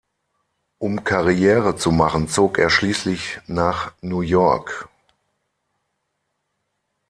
[0.79, 4.89] Um Karriere zu machen zog er schließlich nach New York.